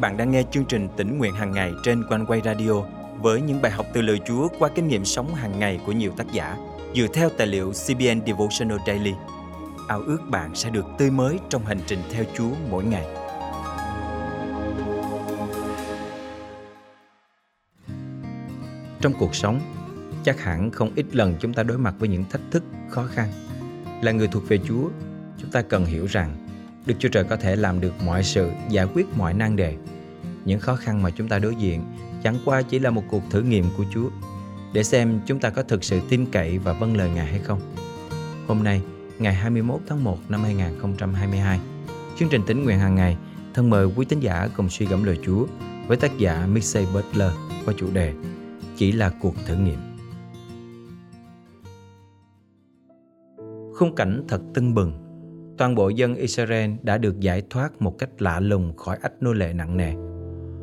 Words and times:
bạn 0.00 0.16
đang 0.16 0.30
nghe 0.30 0.42
chương 0.50 0.64
trình 0.64 0.88
tỉnh 0.96 1.18
nguyện 1.18 1.34
hàng 1.34 1.52
ngày 1.52 1.72
trên 1.84 2.04
quanh 2.08 2.26
quay 2.26 2.40
radio 2.44 2.72
với 3.20 3.40
những 3.40 3.62
bài 3.62 3.72
học 3.72 3.86
từ 3.92 4.02
lời 4.02 4.20
Chúa 4.26 4.48
qua 4.58 4.68
kinh 4.74 4.88
nghiệm 4.88 5.04
sống 5.04 5.34
hàng 5.34 5.58
ngày 5.58 5.80
của 5.86 5.92
nhiều 5.92 6.12
tác 6.16 6.32
giả 6.32 6.56
dựa 6.94 7.06
theo 7.14 7.28
tài 7.28 7.46
liệu 7.46 7.72
CBN 7.72 8.26
Devotional 8.26 8.78
Daily. 8.86 9.12
Ao 9.88 10.00
ước 10.00 10.18
bạn 10.30 10.54
sẽ 10.54 10.70
được 10.70 10.84
tươi 10.98 11.10
mới 11.10 11.38
trong 11.48 11.64
hành 11.64 11.80
trình 11.86 11.98
theo 12.12 12.24
Chúa 12.34 12.50
mỗi 12.70 12.84
ngày. 12.84 13.06
Trong 19.00 19.12
cuộc 19.18 19.34
sống, 19.34 19.60
chắc 20.24 20.40
hẳn 20.40 20.70
không 20.70 20.90
ít 20.94 21.06
lần 21.12 21.34
chúng 21.40 21.54
ta 21.54 21.62
đối 21.62 21.78
mặt 21.78 21.94
với 21.98 22.08
những 22.08 22.24
thách 22.30 22.42
thức, 22.50 22.64
khó 22.88 23.06
khăn. 23.14 23.28
Là 24.02 24.12
người 24.12 24.28
thuộc 24.28 24.48
về 24.48 24.58
Chúa, 24.68 24.88
chúng 25.38 25.50
ta 25.50 25.62
cần 25.62 25.84
hiểu 25.84 26.06
rằng 26.06 26.48
Đức 26.86 26.94
Chúa 26.98 27.08
Trời 27.08 27.24
có 27.24 27.36
thể 27.36 27.56
làm 27.56 27.80
được 27.80 27.92
mọi 28.04 28.22
sự, 28.22 28.50
giải 28.68 28.86
quyết 28.94 29.06
mọi 29.16 29.34
nan 29.34 29.56
đề. 29.56 29.76
Những 30.48 30.60
khó 30.60 30.76
khăn 30.76 31.02
mà 31.02 31.10
chúng 31.10 31.28
ta 31.28 31.38
đối 31.38 31.54
diện 31.54 31.82
chẳng 32.22 32.38
qua 32.44 32.62
chỉ 32.62 32.78
là 32.78 32.90
một 32.90 33.02
cuộc 33.10 33.22
thử 33.30 33.42
nghiệm 33.42 33.64
của 33.76 33.84
Chúa 33.94 34.08
để 34.72 34.82
xem 34.82 35.20
chúng 35.26 35.40
ta 35.40 35.50
có 35.50 35.62
thực 35.62 35.84
sự 35.84 36.00
tin 36.08 36.26
cậy 36.26 36.58
và 36.58 36.72
vâng 36.72 36.96
lời 36.96 37.10
Ngài 37.14 37.26
hay 37.26 37.38
không. 37.38 37.60
Hôm 38.46 38.64
nay, 38.64 38.82
ngày 39.18 39.34
21 39.34 39.80
tháng 39.86 40.04
1 40.04 40.18
năm 40.28 40.42
2022, 40.42 41.60
chương 42.18 42.28
trình 42.28 42.40
tính 42.46 42.64
nguyện 42.64 42.78
hàng 42.78 42.94
ngày 42.94 43.16
thân 43.54 43.70
mời 43.70 43.86
quý 43.96 44.06
tín 44.08 44.20
giả 44.20 44.48
cùng 44.56 44.68
suy 44.68 44.86
gẫm 44.86 45.04
lời 45.04 45.18
Chúa 45.24 45.46
với 45.86 45.96
tác 45.96 46.18
giả 46.18 46.46
Michelle 46.46 46.88
Butler 46.94 47.32
qua 47.64 47.74
chủ 47.76 47.90
đề 47.92 48.12
Chỉ 48.76 48.92
là 48.92 49.10
cuộc 49.20 49.34
thử 49.46 49.56
nghiệm. 49.56 49.78
Khung 53.74 53.94
cảnh 53.94 54.24
thật 54.28 54.40
tưng 54.54 54.74
bừng 54.74 54.92
toàn 55.58 55.74
bộ 55.74 55.88
dân 55.88 56.14
Israel 56.14 56.70
đã 56.82 56.98
được 56.98 57.20
giải 57.20 57.42
thoát 57.50 57.82
một 57.82 57.98
cách 57.98 58.22
lạ 58.22 58.40
lùng 58.40 58.76
khỏi 58.76 58.98
ách 59.02 59.22
nô 59.22 59.32
lệ 59.32 59.52
nặng 59.52 59.76
nề. 59.76 60.07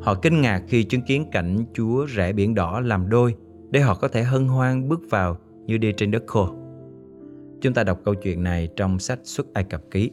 Họ 0.05 0.15
kinh 0.15 0.41
ngạc 0.41 0.63
khi 0.67 0.83
chứng 0.83 1.01
kiến 1.01 1.25
cảnh 1.31 1.65
Chúa 1.73 2.05
rẽ 2.05 2.33
biển 2.33 2.55
đỏ 2.55 2.79
làm 2.79 3.09
đôi 3.09 3.35
để 3.69 3.79
họ 3.79 3.95
có 3.95 4.07
thể 4.07 4.23
hân 4.23 4.47
hoan 4.47 4.89
bước 4.89 5.01
vào 5.09 5.37
như 5.65 5.77
đi 5.77 5.93
trên 5.97 6.11
đất 6.11 6.23
khô. 6.27 6.49
Chúng 7.61 7.73
ta 7.73 7.83
đọc 7.83 7.99
câu 8.05 8.15
chuyện 8.15 8.43
này 8.43 8.69
trong 8.75 8.99
sách 8.99 9.19
Xuất 9.23 9.53
Ai 9.53 9.63
Cập 9.63 9.81
Ký. 9.91 10.11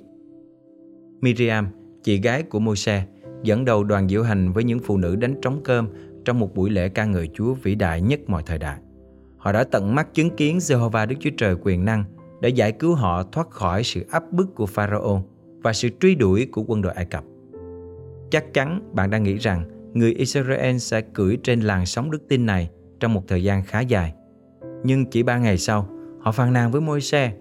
Miriam, 1.20 1.68
chị 2.02 2.20
gái 2.20 2.42
của 2.42 2.58
Môi-se, 2.58 3.04
dẫn 3.42 3.64
đầu 3.64 3.84
đoàn 3.84 4.08
diễu 4.08 4.22
hành 4.22 4.52
với 4.52 4.64
những 4.64 4.78
phụ 4.78 4.96
nữ 4.96 5.16
đánh 5.16 5.34
trống 5.42 5.60
cơm 5.64 5.88
trong 6.24 6.38
một 6.38 6.54
buổi 6.54 6.70
lễ 6.70 6.88
ca 6.88 7.04
ngợi 7.04 7.28
Chúa 7.34 7.54
vĩ 7.54 7.74
đại 7.74 8.00
nhất 8.00 8.20
mọi 8.26 8.42
thời 8.46 8.58
đại. 8.58 8.78
Họ 9.36 9.52
đã 9.52 9.64
tận 9.64 9.94
mắt 9.94 10.14
chứng 10.14 10.36
kiến 10.36 10.58
Jehovah 10.58 11.06
Đức 11.06 11.16
Chúa 11.20 11.30
Trời 11.36 11.56
quyền 11.62 11.84
năng 11.84 12.04
để 12.40 12.48
giải 12.48 12.72
cứu 12.72 12.94
họ 12.94 13.22
thoát 13.22 13.50
khỏi 13.50 13.84
sự 13.84 14.04
áp 14.10 14.32
bức 14.32 14.54
của 14.54 14.66
Pharaoh 14.66 15.20
và 15.62 15.72
sự 15.72 15.88
truy 16.00 16.14
đuổi 16.14 16.48
của 16.52 16.64
quân 16.66 16.82
đội 16.82 16.92
Ai 16.92 17.04
Cập. 17.04 17.24
Chắc 18.30 18.54
chắn 18.54 18.90
bạn 18.92 19.10
đang 19.10 19.22
nghĩ 19.22 19.36
rằng 19.36 19.64
người 19.94 20.12
Israel 20.12 20.76
sẽ 20.78 21.00
cưỡi 21.00 21.38
trên 21.42 21.60
làn 21.60 21.86
sóng 21.86 22.10
đức 22.10 22.28
tin 22.28 22.46
này 22.46 22.70
trong 23.00 23.14
một 23.14 23.22
thời 23.28 23.44
gian 23.44 23.64
khá 23.64 23.80
dài. 23.80 24.14
Nhưng 24.84 25.10
chỉ 25.10 25.22
ba 25.22 25.38
ngày 25.38 25.58
sau, 25.58 25.88
họ 26.20 26.32
phàn 26.32 26.52
nàn 26.52 26.70
với 26.70 26.80
Môi-se. 26.80 27.32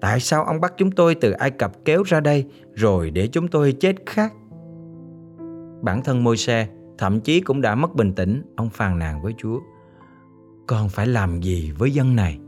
Tại 0.00 0.20
sao 0.20 0.44
ông 0.44 0.60
bắt 0.60 0.74
chúng 0.76 0.90
tôi 0.90 1.14
từ 1.14 1.30
Ai 1.30 1.50
Cập 1.50 1.84
kéo 1.84 2.02
ra 2.02 2.20
đây 2.20 2.44
rồi 2.74 3.10
để 3.10 3.26
chúng 3.26 3.48
tôi 3.48 3.72
chết 3.72 3.96
khác? 4.06 4.32
Bản 5.82 6.02
thân 6.04 6.24
Môi-se 6.24 6.68
thậm 6.98 7.20
chí 7.20 7.40
cũng 7.40 7.60
đã 7.60 7.74
mất 7.74 7.94
bình 7.94 8.12
tĩnh, 8.12 8.42
ông 8.56 8.70
phàn 8.70 8.98
nàn 8.98 9.22
với 9.22 9.34
Chúa. 9.38 9.60
Con 10.66 10.88
phải 10.88 11.06
làm 11.06 11.40
gì 11.40 11.72
với 11.78 11.90
dân 11.90 12.16
này? 12.16 12.38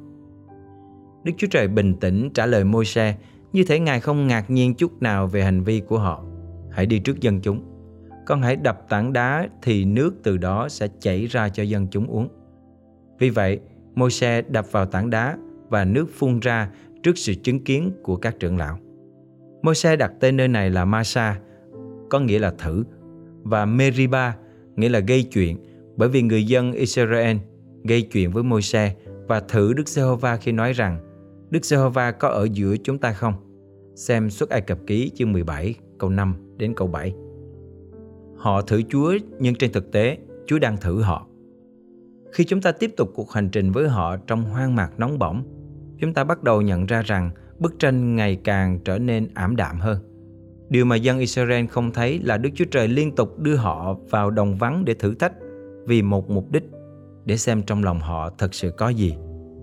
Đức 1.24 1.32
Chúa 1.36 1.46
Trời 1.50 1.68
bình 1.68 1.94
tĩnh 1.94 2.30
trả 2.34 2.46
lời 2.46 2.64
môi 2.64 2.84
xe 2.84 3.16
như 3.52 3.64
thể 3.64 3.80
Ngài 3.80 4.00
không 4.00 4.26
ngạc 4.26 4.50
nhiên 4.50 4.74
chút 4.74 5.02
nào 5.02 5.26
về 5.26 5.44
hành 5.44 5.62
vi 5.62 5.80
của 5.80 5.98
họ. 5.98 6.24
Hãy 6.70 6.86
đi 6.86 6.98
trước 6.98 7.20
dân 7.20 7.40
chúng. 7.40 7.69
Con 8.30 8.42
hãy 8.42 8.56
đập 8.56 8.86
tảng 8.88 9.12
đá 9.12 9.48
thì 9.62 9.84
nước 9.84 10.14
từ 10.22 10.36
đó 10.36 10.68
sẽ 10.68 10.88
chảy 11.00 11.26
ra 11.26 11.48
cho 11.48 11.62
dân 11.62 11.86
chúng 11.90 12.06
uống. 12.06 12.28
Vì 13.18 13.30
vậy, 13.30 13.60
môi 13.94 14.10
xe 14.10 14.42
đập 14.42 14.72
vào 14.72 14.86
tảng 14.86 15.10
đá 15.10 15.38
và 15.68 15.84
nước 15.84 16.06
phun 16.14 16.40
ra 16.40 16.70
trước 17.02 17.18
sự 17.18 17.34
chứng 17.34 17.64
kiến 17.64 17.92
của 18.02 18.16
các 18.16 18.40
trưởng 18.40 18.56
lão. 18.58 18.78
môi 19.62 19.74
xe 19.74 19.96
đặt 19.96 20.12
tên 20.20 20.36
nơi 20.36 20.48
này 20.48 20.70
là 20.70 20.84
Masa, 20.84 21.38
có 22.10 22.20
nghĩa 22.20 22.38
là 22.38 22.52
thử, 22.58 22.84
và 23.42 23.64
Meriba, 23.64 24.36
nghĩa 24.76 24.88
là 24.88 24.98
gây 24.98 25.22
chuyện, 25.22 25.56
bởi 25.96 26.08
vì 26.08 26.22
người 26.22 26.44
dân 26.44 26.72
Israel 26.72 27.36
gây 27.84 28.02
chuyện 28.02 28.30
với 28.30 28.42
môi 28.42 28.62
xe 28.62 28.94
và 29.28 29.40
thử 29.40 29.72
Đức 29.72 29.88
Giê-hô-va 29.88 30.36
khi 30.36 30.52
nói 30.52 30.72
rằng 30.72 30.98
Đức 31.50 31.64
Giê-hô-va 31.64 32.12
có 32.12 32.28
ở 32.28 32.48
giữa 32.52 32.76
chúng 32.84 32.98
ta 32.98 33.12
không? 33.12 33.34
Xem 33.94 34.30
xuất 34.30 34.50
Ai 34.50 34.60
Cập 34.60 34.78
ký 34.86 35.10
chương 35.14 35.32
17 35.32 35.74
câu 35.98 36.10
5 36.10 36.34
đến 36.56 36.74
câu 36.74 36.88
7. 36.88 37.14
Họ 38.40 38.62
thử 38.62 38.82
Chúa 38.88 39.14
nhưng 39.38 39.54
trên 39.54 39.72
thực 39.72 39.92
tế 39.92 40.18
Chúa 40.46 40.58
đang 40.58 40.76
thử 40.76 41.02
họ. 41.02 41.26
Khi 42.32 42.44
chúng 42.44 42.60
ta 42.60 42.72
tiếp 42.72 42.90
tục 42.96 43.10
cuộc 43.14 43.32
hành 43.32 43.48
trình 43.50 43.72
với 43.72 43.88
họ 43.88 44.16
trong 44.16 44.44
hoang 44.44 44.74
mạc 44.74 44.98
nóng 44.98 45.18
bỏng, 45.18 45.44
chúng 45.98 46.14
ta 46.14 46.24
bắt 46.24 46.42
đầu 46.42 46.62
nhận 46.62 46.86
ra 46.86 47.02
rằng 47.02 47.30
bức 47.58 47.78
tranh 47.78 48.16
ngày 48.16 48.36
càng 48.44 48.78
trở 48.84 48.98
nên 48.98 49.28
ảm 49.34 49.56
đạm 49.56 49.80
hơn. 49.80 49.98
Điều 50.68 50.84
mà 50.84 50.96
dân 50.96 51.18
Israel 51.18 51.66
không 51.66 51.90
thấy 51.92 52.18
là 52.18 52.38
Đức 52.38 52.50
Chúa 52.54 52.64
Trời 52.70 52.88
liên 52.88 53.14
tục 53.14 53.38
đưa 53.38 53.56
họ 53.56 53.96
vào 54.10 54.30
đồng 54.30 54.56
vắng 54.56 54.84
để 54.84 54.94
thử 54.94 55.14
thách 55.14 55.32
vì 55.86 56.02
một 56.02 56.30
mục 56.30 56.50
đích 56.50 56.64
để 57.24 57.36
xem 57.36 57.62
trong 57.62 57.84
lòng 57.84 58.00
họ 58.00 58.30
thật 58.38 58.54
sự 58.54 58.70
có 58.70 58.88
gì, 58.88 59.14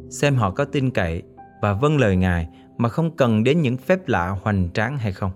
xem 0.09 0.35
họ 0.35 0.51
có 0.51 0.65
tin 0.65 0.91
cậy 0.91 1.23
và 1.61 1.73
vâng 1.73 1.97
lời 1.97 2.15
Ngài 2.15 2.47
mà 2.77 2.89
không 2.89 3.15
cần 3.15 3.43
đến 3.43 3.61
những 3.61 3.77
phép 3.77 4.07
lạ 4.07 4.37
hoành 4.41 4.69
tráng 4.73 4.97
hay 4.97 5.11
không. 5.11 5.31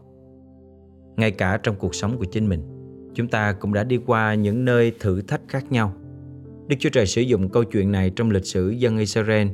Ngay 1.17 1.31
cả 1.31 1.59
trong 1.63 1.75
cuộc 1.75 1.95
sống 1.95 2.17
của 2.17 2.25
chính 2.25 2.49
mình, 2.49 2.80
chúng 3.13 3.27
ta 3.27 3.53
cũng 3.53 3.73
đã 3.73 3.83
đi 3.83 3.99
qua 4.05 4.35
những 4.35 4.65
nơi 4.65 4.91
thử 4.99 5.21
thách 5.21 5.41
khác 5.47 5.71
nhau. 5.71 5.93
Đức 6.67 6.75
Chúa 6.79 6.89
Trời 6.89 7.05
sử 7.05 7.21
dụng 7.21 7.49
câu 7.49 7.63
chuyện 7.63 7.91
này 7.91 8.09
trong 8.15 8.31
lịch 8.31 8.45
sử 8.45 8.69
dân 8.69 8.97
Israel 8.97 9.47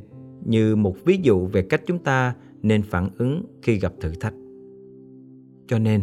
như 0.44 0.76
một 0.76 0.96
ví 1.04 1.18
dụ 1.22 1.46
về 1.46 1.62
cách 1.62 1.82
chúng 1.86 1.98
ta 1.98 2.34
nên 2.62 2.82
phản 2.82 3.08
ứng 3.18 3.42
khi 3.62 3.78
gặp 3.78 3.92
thử 4.00 4.12
thách. 4.20 4.34
Cho 5.66 5.78
nên, 5.78 6.02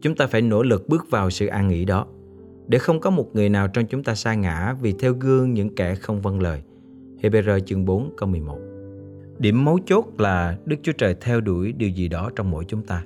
chúng 0.00 0.14
ta 0.14 0.26
phải 0.26 0.42
nỗ 0.42 0.62
lực 0.62 0.88
bước 0.88 1.10
vào 1.10 1.30
sự 1.30 1.46
an 1.46 1.68
nghỉ 1.68 1.84
đó 1.84 2.06
để 2.68 2.78
không 2.78 3.00
có 3.00 3.10
một 3.10 3.30
người 3.34 3.48
nào 3.48 3.68
trong 3.68 3.86
chúng 3.86 4.02
ta 4.02 4.14
sa 4.14 4.34
ngã 4.34 4.74
vì 4.80 4.92
theo 4.92 5.12
gương 5.12 5.54
những 5.54 5.74
kẻ 5.74 5.94
không 5.94 6.20
vâng 6.20 6.40
lời. 6.40 6.62
Hebrew 7.22 7.58
chương 7.58 7.84
4 7.84 8.14
câu 8.16 8.28
11 8.28 8.58
Điểm 9.38 9.64
mấu 9.64 9.78
chốt 9.86 10.06
là 10.18 10.58
Đức 10.64 10.76
Chúa 10.82 10.92
Trời 10.92 11.14
theo 11.20 11.40
đuổi 11.40 11.72
điều 11.72 11.88
gì 11.88 12.08
đó 12.08 12.30
trong 12.36 12.50
mỗi 12.50 12.64
chúng 12.64 12.82
ta. 12.82 13.04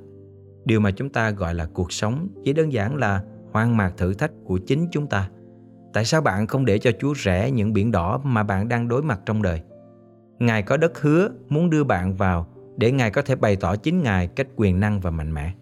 Điều 0.65 0.81
mà 0.81 0.91
chúng 0.91 1.09
ta 1.09 1.31
gọi 1.31 1.55
là 1.55 1.67
cuộc 1.67 1.93
sống 1.93 2.29
chỉ 2.45 2.53
đơn 2.53 2.73
giản 2.73 2.97
là 2.97 3.25
hoang 3.53 3.77
mạc 3.77 3.93
thử 3.97 4.15
thách 4.15 4.31
của 4.45 4.59
chính 4.67 4.89
chúng 4.91 5.07
ta. 5.07 5.31
Tại 5.93 6.05
sao 6.05 6.21
bạn 6.21 6.47
không 6.47 6.65
để 6.65 6.79
cho 6.79 6.91
Chúa 7.01 7.13
rẽ 7.17 7.51
những 7.51 7.73
biển 7.73 7.93
đỏ 7.93 8.21
mà 8.25 8.43
bạn 8.43 8.69
đang 8.69 8.89
đối 8.89 9.03
mặt 9.03 9.21
trong 9.27 9.43
đời? 9.43 9.63
Ngài 10.39 10.63
có 10.63 10.77
đất 10.77 11.01
hứa 11.01 11.29
muốn 11.49 11.71
đưa 11.71 11.85
bạn 11.85 12.15
vào 12.15 12.47
để 12.77 12.93
Ngài 12.93 13.11
có 13.11 13.23
thể 13.23 13.37
bày 13.37 13.57
tỏ 13.57 13.77
chính 13.77 14.03
Ngài 14.03 14.27
cách 14.27 14.47
quyền 14.57 14.81
năng 14.81 15.01
và 15.01 15.11
mạnh 15.11 15.35
mẽ. 15.35 15.53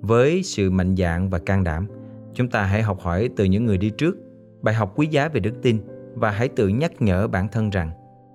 Với 0.00 0.42
sự 0.42 0.70
mạnh 0.70 0.96
dạn 0.96 1.30
và 1.30 1.38
can 1.38 1.64
đảm, 1.64 1.86
chúng 2.34 2.48
ta 2.48 2.62
hãy 2.62 2.82
học 2.82 3.00
hỏi 3.00 3.30
từ 3.36 3.44
những 3.44 3.64
người 3.66 3.78
đi 3.78 3.90
trước, 3.90 4.16
bài 4.62 4.74
học 4.74 4.92
quý 4.96 5.06
giá 5.06 5.28
về 5.28 5.40
đức 5.40 5.62
tin 5.62 5.78
và 6.14 6.30
hãy 6.30 6.48
tự 6.48 6.68
nhắc 6.68 7.02
nhở 7.02 7.28
bản 7.28 7.48
thân 7.48 7.70
rằng 7.70 7.90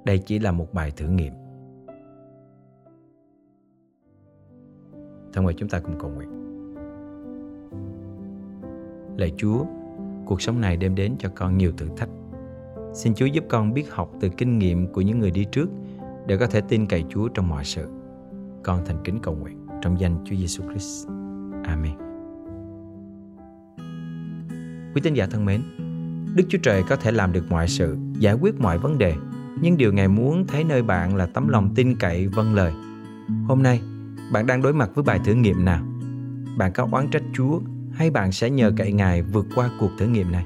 đây 0.06 0.20
chỉ 0.20 0.40
là 0.40 0.52
một 0.52 0.74
bài 0.74 0.92
thử 0.98 1.08
nghiệm. 1.08 1.34
Thân 5.34 5.44
mời 5.44 5.54
chúng 5.58 5.70
ta 5.70 5.80
cùng 5.80 6.00
cầu 6.00 6.10
nguyện. 6.10 6.47
Lạy 9.18 9.32
Chúa, 9.38 9.66
cuộc 10.26 10.42
sống 10.42 10.62
này 10.62 10.78
đem 10.78 10.96
đến 10.96 11.16
cho 11.20 11.30
con 11.36 11.58
nhiều 11.58 11.72
thử 11.78 11.88
thách. 11.98 12.10
Xin 12.94 13.14
Chúa 13.14 13.26
giúp 13.26 13.44
con 13.50 13.74
biết 13.74 13.92
học 13.92 14.12
từ 14.20 14.30
kinh 14.30 14.60
nghiệm 14.60 14.94
của 14.94 15.02
những 15.02 15.20
người 15.20 15.32
đi 15.32 15.46
trước 15.52 15.70
để 16.28 16.38
có 16.38 16.48
thể 16.48 16.62
tin 16.62 16.88
cậy 16.88 17.04
Chúa 17.10 17.28
trong 17.28 17.50
mọi 17.50 17.66
sự. 17.66 17.88
Con 18.64 18.86
thành 18.86 18.98
kính 19.04 19.20
cầu 19.24 19.36
nguyện 19.36 19.58
trong 19.82 20.00
danh 20.00 20.18
Chúa 20.26 20.36
Giêsu 20.36 20.64
Christ. 20.70 21.08
Amen. 21.64 21.94
Quý 24.96 25.02
tín 25.02 25.14
giả 25.14 25.28
thân 25.32 25.46
mến, 25.46 25.62
Đức 26.36 26.44
Chúa 26.50 26.60
Trời 26.64 26.84
có 26.90 26.96
thể 26.96 27.12
làm 27.12 27.32
được 27.32 27.46
mọi 27.50 27.68
sự, 27.68 27.98
giải 28.20 28.34
quyết 28.34 28.60
mọi 28.60 28.78
vấn 28.78 28.98
đề, 28.98 29.16
nhưng 29.62 29.78
điều 29.78 29.94
Ngài 29.94 30.08
muốn 30.08 30.48
thấy 30.48 30.64
nơi 30.64 30.84
bạn 30.84 31.16
là 31.16 31.26
tấm 31.26 31.48
lòng 31.48 31.70
tin 31.76 31.96
cậy 32.00 32.28
vâng 32.28 32.56
lời. 32.56 32.74
Hôm 33.48 33.64
nay, 33.64 33.82
bạn 34.34 34.46
đang 34.46 34.62
đối 34.62 34.74
mặt 34.74 34.90
với 34.96 35.04
bài 35.04 35.20
thử 35.26 35.34
nghiệm 35.34 35.66
nào? 35.66 35.84
Bạn 36.58 36.72
có 36.74 36.88
oán 36.92 37.10
trách 37.12 37.24
Chúa 37.34 37.60
hay 37.98 38.10
bạn 38.10 38.32
sẽ 38.32 38.50
nhờ 38.50 38.72
cậy 38.78 38.92
Ngài 38.92 39.22
vượt 39.22 39.46
qua 39.56 39.70
cuộc 39.80 39.92
thử 40.00 40.06
nghiệm 40.06 40.32
này? 40.32 40.44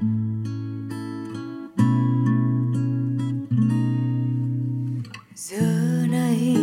Giờ 5.34 6.06
này, 6.10 6.56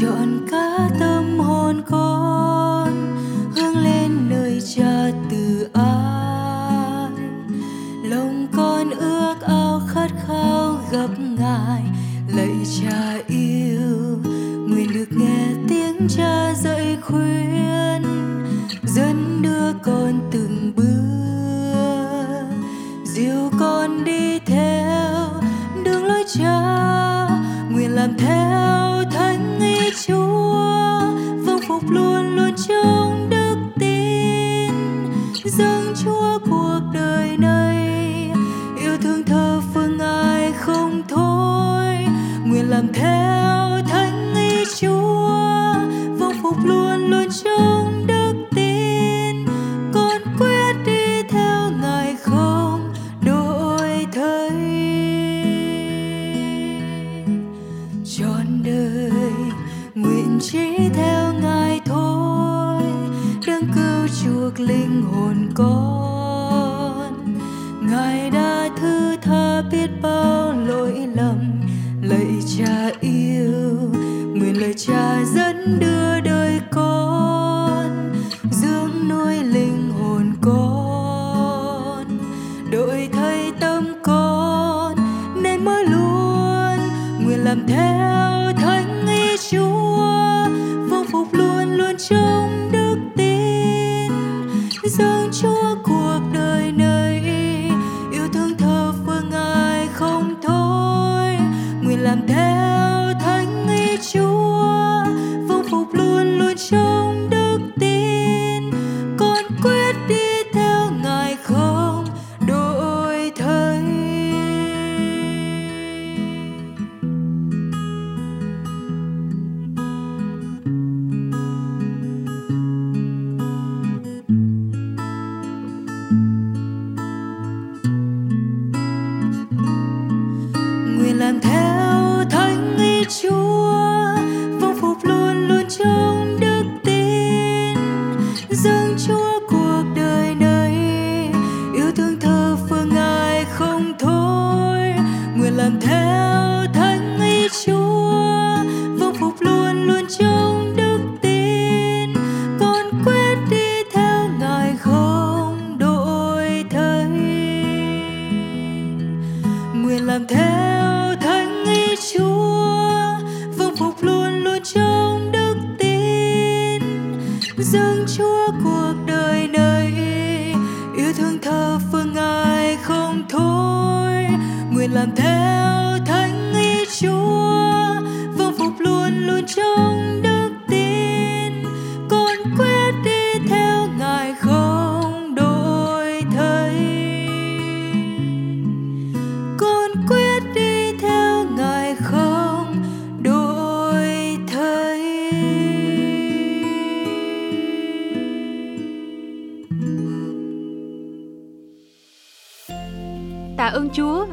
chọn 0.00 0.46
cả 0.50 0.90
tâm 1.00 1.38
hồn 1.38 1.82
con, 1.86 3.16
hướng 3.56 3.76
lên 3.76 4.30
nơi 4.30 4.60
Cha 4.76 5.10
từ 5.30 5.68
ai. 5.72 7.10
Lòng 8.04 8.46
con 8.56 8.90
ước 8.90 9.34
ao 9.46 9.80
khát 9.88 10.10
khao 10.26 10.80
gặp 10.92 11.10
Ngài, 11.18 11.82
lạy 12.36 12.64
Cha 12.80 13.18
yêu. 13.26 14.18
Nguyện 14.68 14.92
được 14.94 15.08
nghe 15.16 15.46
tiếng 15.68 16.08
cha 16.08 16.54
dạy 16.54 16.98
khuyên 17.02 17.53
con 19.84 20.20
từng 20.30 20.72
bước. 20.76 20.94
Dìu 23.04 23.50
con 23.60 24.04
đi 24.04 24.38
theo 24.38 25.28
đường 25.84 26.04
lối 26.04 26.24
cha, 26.34 27.28
nguyện 27.70 27.94
làm 27.94 28.18
theo 28.18 29.04
thánh 29.12 29.60
ý 29.60 29.90
chúa. 30.06 30.54
Vâng 31.44 31.60
phục 31.68 31.90
luôn 31.90 32.36
luôn 32.36 32.50
trong 32.68 33.30
đức 33.30 33.56
tin. 33.78 34.72
Dâng 35.44 35.94
chúa 36.04 36.38
cuộc 36.50 36.80
đời 36.94 37.36
này. 37.36 38.30
Yêu 38.80 38.96
thương 39.02 39.22
thơ 39.24 39.60
phương 39.74 39.98
ai 39.98 40.52
không 40.52 41.02
thôi. 41.08 42.06
Nguyện 42.44 42.70
làm 42.70 42.92
theo 42.92 43.82
thánh 43.88 44.34
ý 44.34 44.64
chúa. 44.80 45.74
Vâng 46.18 46.34
phục 46.42 46.56
luôn 46.64 47.06
luôn 47.10 47.26
trong 47.44 47.73
nguyện 60.84 60.94
theo 60.94 61.32
ngài 61.32 61.80
thôi. 61.84 62.82
Đấng 63.46 63.72
cứu 63.74 64.08
chuộc 64.22 64.60
linh 64.60 65.02
hồn 65.02 65.50
con. 65.54 66.13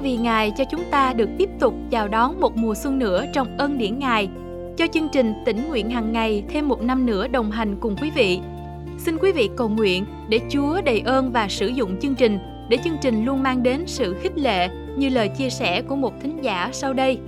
Vì 0.02 0.18
Ngài 0.18 0.52
cho 0.52 0.64
chúng 0.64 0.84
ta 0.92 1.14
được 1.14 1.30
tiếp 1.38 1.50
tục 1.60 1.74
chào 1.92 2.08
đón 2.08 2.40
một 2.40 2.58
mùa 2.58 2.76
xuân 2.76 3.00
nữa 3.00 3.26
trong 3.34 3.58
ân 3.58 3.78
điển 3.78 4.00
Ngài, 4.00 4.30
cho 4.78 4.88
chương 4.88 5.10
trình 5.10 5.34
tỉnh 5.46 5.68
nguyện 5.68 5.90
hàng 5.90 6.14
ngày 6.14 6.44
thêm 6.50 6.68
một 6.68 6.82
năm 6.82 7.06
nữa 7.06 7.28
đồng 7.28 7.52
hành 7.52 7.76
cùng 7.80 7.96
quý 8.02 8.12
vị. 8.16 8.40
Xin 8.98 9.18
quý 9.18 9.32
vị 9.32 9.50
cầu 9.58 9.70
nguyện 9.70 10.06
để 10.30 10.40
Chúa 10.50 10.82
đầy 10.82 11.00
ơn 11.00 11.32
và 11.32 11.48
sử 11.48 11.68
dụng 11.68 12.00
chương 12.00 12.16
trình 12.16 12.40
để 12.70 12.78
chương 12.84 12.98
trình 13.02 13.26
luôn 13.26 13.44
mang 13.44 13.64
đến 13.64 13.84
sự 13.88 14.16
khích 14.22 14.38
lệ 14.38 14.70
như 14.98 15.10
lời 15.10 15.28
chia 15.28 15.50
sẻ 15.50 15.82
của 15.82 15.96
một 15.96 16.14
thính 16.22 16.44
giả 16.44 16.70
sau 16.72 16.94
đây. 16.94 17.20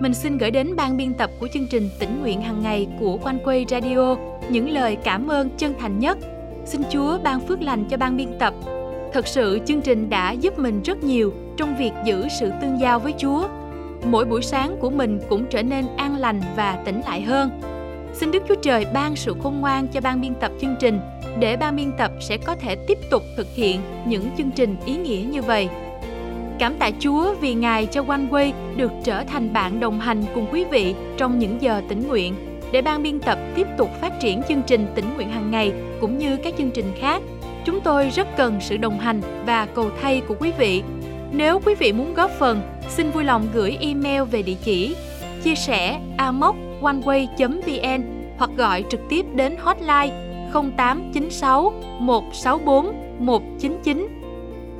Mình 0.00 0.14
xin 0.14 0.38
gửi 0.38 0.50
đến 0.50 0.76
ban 0.76 0.96
biên 0.96 1.14
tập 1.14 1.30
của 1.40 1.48
chương 1.54 1.66
trình 1.70 1.88
tỉnh 2.00 2.20
nguyện 2.20 2.40
hàng 2.40 2.62
ngày 2.62 2.88
của 3.00 3.18
Quanh 3.22 3.38
Quay 3.44 3.66
Radio 3.68 4.16
những 4.50 4.70
lời 4.70 4.96
cảm 5.04 5.28
ơn 5.28 5.50
chân 5.58 5.74
thành 5.78 5.98
nhất. 5.98 6.18
Xin 6.64 6.82
Chúa 6.90 7.18
ban 7.24 7.40
phước 7.40 7.62
lành 7.62 7.84
cho 7.84 7.96
ban 7.96 8.16
biên 8.16 8.28
tập 8.38 8.54
Thật 9.12 9.26
sự 9.26 9.58
chương 9.66 9.80
trình 9.80 10.10
đã 10.10 10.32
giúp 10.32 10.58
mình 10.58 10.82
rất 10.82 11.04
nhiều 11.04 11.32
trong 11.56 11.76
việc 11.76 11.92
giữ 12.04 12.26
sự 12.40 12.50
tương 12.60 12.80
giao 12.80 12.98
với 12.98 13.14
Chúa. 13.18 13.48
Mỗi 14.04 14.24
buổi 14.24 14.42
sáng 14.42 14.76
của 14.80 14.90
mình 14.90 15.20
cũng 15.28 15.44
trở 15.50 15.62
nên 15.62 15.84
an 15.96 16.16
lành 16.16 16.40
và 16.56 16.78
tỉnh 16.84 17.00
lại 17.00 17.22
hơn. 17.22 17.60
Xin 18.12 18.30
Đức 18.30 18.42
Chúa 18.48 18.54
Trời 18.54 18.86
ban 18.94 19.16
sự 19.16 19.34
khôn 19.42 19.60
ngoan 19.60 19.88
cho 19.88 20.00
ban 20.00 20.20
biên 20.20 20.34
tập 20.34 20.52
chương 20.60 20.76
trình, 20.80 21.00
để 21.38 21.56
ban 21.56 21.76
biên 21.76 21.92
tập 21.98 22.10
sẽ 22.20 22.36
có 22.36 22.54
thể 22.54 22.76
tiếp 22.76 22.98
tục 23.10 23.22
thực 23.36 23.46
hiện 23.54 23.80
những 24.06 24.30
chương 24.38 24.50
trình 24.50 24.76
ý 24.86 24.96
nghĩa 24.96 25.24
như 25.30 25.42
vậy. 25.42 25.68
Cảm 26.58 26.74
tạ 26.74 26.90
Chúa 26.98 27.34
vì 27.40 27.54
Ngài 27.54 27.86
cho 27.86 28.04
One 28.08 28.26
Way 28.30 28.52
được 28.76 28.92
trở 29.04 29.24
thành 29.24 29.52
bạn 29.52 29.80
đồng 29.80 30.00
hành 30.00 30.24
cùng 30.34 30.46
quý 30.52 30.64
vị 30.64 30.94
trong 31.16 31.38
những 31.38 31.62
giờ 31.62 31.82
tỉnh 31.88 32.08
nguyện, 32.08 32.34
để 32.72 32.82
ban 32.82 33.02
biên 33.02 33.20
tập 33.20 33.38
tiếp 33.54 33.66
tục 33.78 33.90
phát 34.00 34.20
triển 34.20 34.42
chương 34.48 34.62
trình 34.66 34.86
tỉnh 34.94 35.14
nguyện 35.14 35.30
hàng 35.30 35.50
ngày 35.50 35.72
cũng 36.00 36.18
như 36.18 36.36
các 36.36 36.54
chương 36.58 36.70
trình 36.70 36.92
khác. 37.00 37.22
Chúng 37.64 37.80
tôi 37.80 38.08
rất 38.08 38.36
cần 38.36 38.58
sự 38.60 38.76
đồng 38.76 38.98
hành 38.98 39.20
và 39.46 39.66
cầu 39.66 39.90
thay 40.02 40.22
của 40.28 40.34
quý 40.40 40.52
vị. 40.58 40.82
Nếu 41.32 41.60
quý 41.66 41.74
vị 41.74 41.92
muốn 41.92 42.14
góp 42.14 42.30
phần, 42.30 42.60
xin 42.88 43.10
vui 43.10 43.24
lòng 43.24 43.48
gửi 43.54 43.78
email 43.80 44.22
về 44.22 44.42
địa 44.42 44.56
chỉ 44.64 44.96
chia 45.42 45.54
sẻ 45.54 46.00
amoconeway.vn 46.18 48.02
hoặc 48.38 48.50
gọi 48.56 48.84
trực 48.90 49.00
tiếp 49.08 49.26
đến 49.34 49.56
hotline 49.58 50.26
0896 50.52 51.72
164 51.98 52.92
199. 53.18 54.08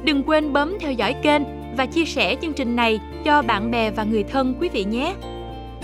Đừng 0.04 0.22
quên 0.22 0.52
bấm 0.52 0.76
theo 0.80 0.92
dõi 0.92 1.14
kênh 1.22 1.42
và 1.76 1.86
chia 1.86 2.04
sẻ 2.04 2.36
chương 2.42 2.52
trình 2.52 2.76
này 2.76 3.00
cho 3.24 3.42
bạn 3.42 3.70
bè 3.70 3.90
và 3.90 4.04
người 4.04 4.22
thân 4.22 4.54
quý 4.60 4.68
vị 4.68 4.84
nhé. 4.84 5.14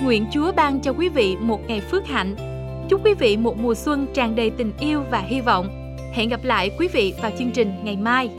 Nguyện 0.02 0.26
Chúa 0.32 0.52
ban 0.52 0.80
cho 0.80 0.92
quý 0.92 1.08
vị 1.08 1.36
một 1.40 1.60
ngày 1.68 1.80
phước 1.80 2.06
hạnh. 2.06 2.36
Chúc 2.88 3.04
quý 3.04 3.14
vị 3.14 3.36
một 3.36 3.58
mùa 3.58 3.74
xuân 3.74 4.06
tràn 4.14 4.36
đầy 4.36 4.50
tình 4.50 4.72
yêu 4.80 5.02
và 5.10 5.18
hy 5.18 5.40
vọng. 5.40 5.96
Hẹn 6.12 6.28
gặp 6.28 6.44
lại 6.44 6.70
quý 6.78 6.88
vị 6.88 7.14
vào 7.22 7.30
chương 7.38 7.50
trình 7.50 7.72
ngày 7.84 7.96
mai. 7.96 8.30